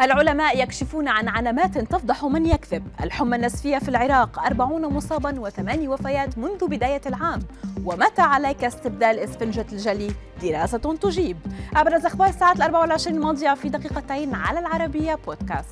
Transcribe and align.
العلماء 0.00 0.62
يكشفون 0.62 1.08
عن 1.08 1.28
علامات 1.28 1.78
تفضح 1.78 2.24
من 2.24 2.46
يكذب. 2.46 2.86
الحمى 3.02 3.36
النسفية 3.36 3.78
في 3.78 3.88
العراق 3.88 4.38
40 4.38 4.86
مصابا 4.86 5.40
وثماني 5.40 5.88
وفيات 5.88 6.38
منذ 6.38 6.66
بداية 6.68 7.00
العام. 7.06 7.40
ومتى 7.84 8.22
عليك 8.22 8.64
استبدال 8.64 9.18
إسفنجة 9.18 9.66
الجلي؟ 9.72 10.10
دراسة 10.42 10.78
تجيب. 10.78 11.36
أبرز 11.76 12.06
أخبار 12.06 12.28
الساعة 12.28 12.56
24 12.62 13.16
الماضية 13.16 13.54
في 13.54 13.68
دقيقتين 13.68 14.34
على 14.34 14.58
العربية 14.58 15.14
بودكاست. 15.26 15.68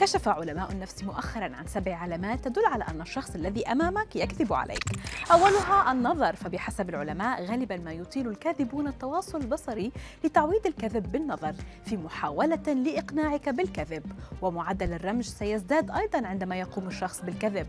كشف 0.00 0.28
علماء 0.28 0.72
النفس 0.72 1.04
مؤخرا 1.04 1.44
عن 1.44 1.66
سبع 1.66 1.94
علامات 1.94 2.44
تدل 2.44 2.64
على 2.64 2.84
أن 2.84 3.00
الشخص 3.00 3.34
الذي 3.34 3.66
أمامك 3.66 4.16
يكذب 4.16 4.52
عليك. 4.52 4.84
أولها 5.32 5.92
النظر 5.92 6.36
فبحسب 6.36 6.90
العلماء 6.90 7.44
غالبا 7.44 7.76
ما 7.76 7.92
يطيل 7.92 8.28
الكاذبون 8.28 8.88
التواصل 8.88 9.40
البصري 9.40 9.92
لتعويض 10.24 10.66
الكذب 10.66 11.12
بالنظر 11.12 11.54
في 11.84 11.96
محاولة 11.96 12.72
لإقناعك 12.72 13.48
بالكذب. 13.48 14.02
ومعدل 14.42 14.92
الرمج 14.92 15.24
سيزداد 15.24 15.90
أيضا 15.90 16.26
عندما 16.26 16.56
يقوم 16.56 16.86
الشخص 16.86 17.20
بالكذب. 17.20 17.66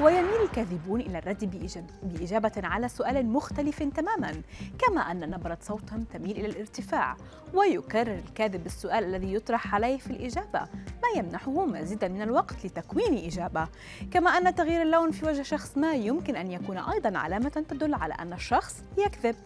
ويميل 0.00 0.42
الكاذبون 0.44 1.00
إلى 1.00 1.18
الرد 1.18 1.76
بإجابة 2.02 2.52
على 2.56 2.88
سؤال 2.88 3.26
مختلف 3.26 3.82
تماما 3.82 4.42
كما 4.78 5.00
أن 5.00 5.30
نبرة 5.30 5.58
صوتهم 5.60 6.04
تميل 6.04 6.36
إلى 6.36 6.46
الارتفاع. 6.46 7.16
ويكرر 7.54 8.14
الكاذب 8.28 8.66
السؤال 8.66 9.04
الذي 9.04 9.34
يطرح 9.34 9.74
عليه 9.74 9.98
في 9.98 10.10
الإجابة. 10.10 10.68
ما 11.02 11.20
يمنحه 11.20 11.66
مزيدا 11.66 12.08
من 12.08 12.22
الوقت 12.22 12.66
لتكوين 12.66 13.26
إجابة. 13.26 13.68
كما 14.10 14.30
أن 14.30 14.54
تغيير 14.54 14.82
اللون 14.82 15.10
في 15.10 15.26
وجه 15.26 15.42
شخص 15.42 15.78
ما 15.78 15.94
يمكن 15.94 16.36
أن 16.36 16.50
يكون 16.50 16.78
أيضا 16.78 17.18
علامة 17.18 17.64
تدل 17.68 17.94
على 17.94 18.14
أن 18.14 18.32
الشخص 18.32 18.82
يكذب. 18.98 19.36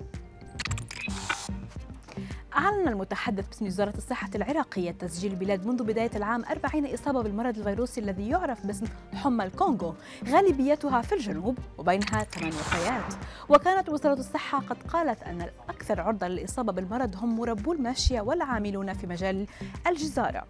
أعلن 2.56 2.88
المتحدث 2.88 3.48
باسم 3.48 3.66
وزارة 3.66 3.97
الصحة 3.97 4.31
العراقية 4.34 4.91
تسجيل 4.91 5.33
البلاد 5.33 5.66
منذ 5.66 5.83
بداية 5.84 6.11
العام 6.16 6.44
40 6.44 6.86
إصابة 6.94 7.22
بالمرض 7.22 7.59
الفيروسي 7.59 8.00
الذي 8.00 8.28
يعرف 8.28 8.66
باسم 8.66 8.86
حمى 9.14 9.44
الكونغو 9.44 9.94
غالبيتها 10.28 11.03
في 11.03 11.14
الجنوب 11.14 11.59
وبينها 11.78 12.25
ثمان 12.25 12.48
وفيات. 12.48 13.14
وكانت 13.48 13.88
وزارة 13.88 14.19
الصحة 14.19 14.59
قد 14.59 14.83
قالت 14.83 15.22
أن 15.22 15.42
الأكثر 15.42 16.00
عرضة 16.00 16.28
للإصابة 16.28 16.72
بالمرض 16.72 17.16
هم 17.16 17.36
مربو 17.38 17.72
الماشية 17.72 18.20
والعاملون 18.20 18.92
في 18.92 19.06
مجال 19.06 19.47
الجزارة. 19.86 20.44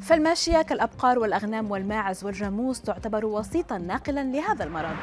فالماشية 0.00 0.62
كالأبقار 0.62 1.18
والأغنام 1.18 1.70
والماعز 1.70 2.24
والجاموس 2.24 2.82
تعتبر 2.82 3.26
وسيطا 3.26 3.78
ناقلا 3.78 4.24
لهذا 4.24 4.64
المرض 4.64 4.96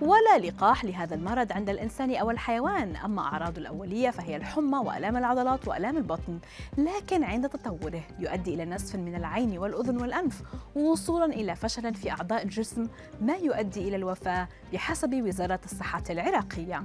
ولا 0.00 0.38
لقاح 0.38 0.84
لهذا 0.84 1.14
المرض 1.14 1.52
عند 1.52 1.70
الإنسان 1.70 2.14
أو 2.14 2.30
الحيوان. 2.30 2.96
أما 2.96 3.22
أعراضه 3.22 3.58
الأولية 3.58 4.10
فهي 4.10 4.36
الحمى 4.36 4.78
وألام 4.78 5.16
العضلات 5.16 5.68
وألام 5.68 5.96
البطن 5.96 6.38
لكن 6.78 7.24
عند 7.24 7.48
تطوره 7.48 8.02
يؤدي 8.18 8.54
إلى 8.54 8.64
نزف 8.64 8.96
من 8.96 9.14
العين 9.14 9.58
والأذن 9.58 10.00
والأنف 10.00 10.42
وصولا 10.74 11.24
إلى 11.24 11.56
فشل 11.56 11.94
في 11.94 12.10
أعضاء 12.10 12.42
الجسم 12.42 12.88
ما 13.20 13.36
يؤدي 13.36 13.88
إلى 13.88 13.96
الوفاة 13.96 14.48
بحسب 14.72 15.14
وزارة 15.14 15.60
الصحة 15.64 16.04
العراقية. 16.10 16.82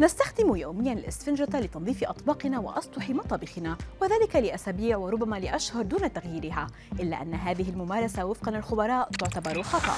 نستخدم 0.00 0.56
يوميا 0.56 0.92
الإسفنجة 0.92 1.60
لتنظيف 1.60 2.04
أطباقنا 2.04 2.58
وأسطح 2.58 3.10
مطابخنا 3.10 3.76
وذلك 4.00 4.36
لأسابيع 4.36 4.96
وربما 4.96 5.36
لأشهر 5.36 5.82
دون 5.82 6.12
تغييرها 6.12 6.66
إلا 7.00 7.22
أن 7.22 7.34
هذه 7.34 7.70
الممارسة 7.70 8.24
وفقا 8.24 8.50
للخبراء 8.50 9.08
تعتبر 9.10 9.62
خطأ. 9.62 9.94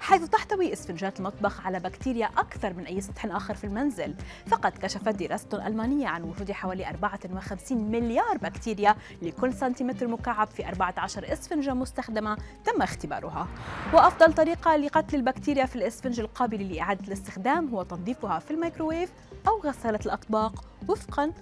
حيث 0.00 0.28
تحتوي 0.28 0.72
إسفنجات 0.72 1.18
المطبخ 1.18 1.66
على 1.66 1.80
بكتيريا 1.80 2.26
أكثر 2.26 2.74
من 2.74 2.84
أي 2.86 3.00
سطح 3.00 3.26
آخر 3.26 3.54
في 3.54 3.64
المنزل 3.64 4.14
فقد 4.46 4.72
كشفت 4.72 5.08
دراسة 5.08 5.66
ألمانية 5.66 6.08
عن 6.08 6.22
وجود 6.22 6.52
حوالي 6.52 6.88
54 6.88 7.90
مليار 7.90 8.36
بكتيريا 8.42 8.96
لكل 9.22 9.54
سنتيمتر 9.54 10.06
مكعب 10.06 10.48
في 10.48 10.68
14 10.68 11.32
إسفنجة 11.32 11.74
مستخدمة 11.74 12.36
تم 12.64 12.82
اختبارها. 12.82 13.48
وأفضل 13.92 14.32
طريقة 14.32 14.76
لقتل 14.76 15.16
البكتيريا 15.16 15.66
في 15.66 15.76
الإسفنج 15.76 16.20
القابل 16.20 16.72
لإعادة 16.72 17.06
الاستخدام 17.06 17.68
هو 17.68 17.82
تنظيفها 17.82 18.38
في 18.38 18.50
الميكروويف 18.50 19.10
أو 19.48 19.60
غسالة 19.60 20.00
الأطباق 20.06 20.64
وفقا 20.88 21.32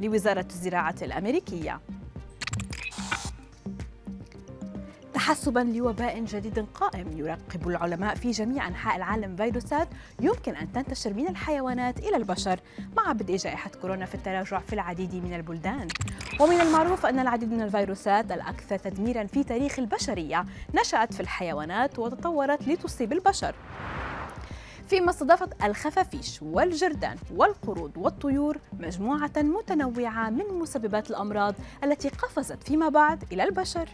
لوزارة 0.00 0.46
الزراعة 0.50 0.96
الأمريكية. 1.02 1.80
تحسبا 5.14 5.60
لوباء 5.60 6.24
جديد 6.24 6.66
قائم 6.74 7.18
يراقب 7.18 7.68
العلماء 7.68 8.14
في 8.14 8.30
جميع 8.30 8.68
أنحاء 8.68 8.96
العالم 8.96 9.36
فيروسات 9.36 9.88
يمكن 10.20 10.56
أن 10.56 10.72
تنتشر 10.72 11.14
من 11.14 11.28
الحيوانات 11.28 11.98
إلى 11.98 12.16
البشر 12.16 12.60
مع 12.96 13.12
بدء 13.12 13.36
جائحة 13.36 13.70
كورونا 13.82 14.06
في 14.06 14.14
التراجع 14.14 14.58
في 14.58 14.72
العديد 14.72 15.14
من 15.14 15.34
البلدان. 15.34 15.88
ومن 16.40 16.60
المعروف 16.60 17.06
أن 17.06 17.18
العديد 17.18 17.52
من 17.52 17.62
الفيروسات 17.62 18.32
الأكثر 18.32 18.78
تدميرا 18.78 19.24
في 19.24 19.44
تاريخ 19.44 19.78
البشرية 19.78 20.44
نشأت 20.80 21.14
في 21.14 21.20
الحيوانات 21.20 21.98
وتطورت 21.98 22.68
لتصيب 22.68 23.12
البشر. 23.12 23.54
فيما 24.88 25.10
استضافت 25.10 25.64
الخفافيش 25.64 26.42
والجردان 26.42 27.16
والقرود 27.36 27.98
والطيور 27.98 28.58
مجموعة 28.72 29.32
متنوعة 29.36 30.30
من 30.30 30.44
مسببات 30.58 31.10
الأمراض 31.10 31.54
التي 31.84 32.08
قفزت 32.08 32.62
فيما 32.62 32.88
بعد 32.88 33.24
إلى 33.32 33.44
البشر. 33.44 33.88